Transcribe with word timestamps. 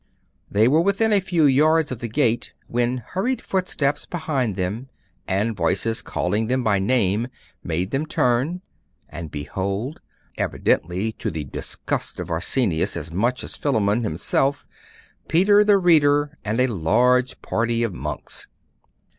They 0.49 0.67
were 0.67 0.81
within 0.81 1.13
a 1.13 1.19
few 1.19 1.45
yards 1.45 1.91
of 1.91 1.99
the 1.99 2.07
gate, 2.07 2.53
when 2.65 3.03
hurried 3.09 3.39
footsteps 3.39 4.03
behind 4.07 4.55
them, 4.55 4.89
and 5.27 5.55
voices 5.55 6.01
calling 6.01 6.47
them 6.47 6.63
by 6.63 6.79
name, 6.79 7.27
made 7.63 7.91
them 7.91 8.07
turn; 8.07 8.61
and 9.07 9.29
behold, 9.29 10.01
evidently 10.39 11.11
to 11.19 11.29
the 11.29 11.43
disgust 11.43 12.19
of 12.19 12.31
Arsenius 12.31 12.97
as 12.97 13.11
much 13.11 13.43
as 13.43 13.55
Philammon 13.55 14.01
himself, 14.01 14.67
Peter 15.27 15.63
the 15.63 15.77
Reader 15.77 16.35
and 16.43 16.59
a 16.59 16.65
large 16.65 17.39
party 17.43 17.83
of 17.83 17.93
monks! 17.93 18.47